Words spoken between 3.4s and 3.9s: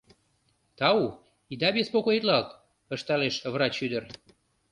врач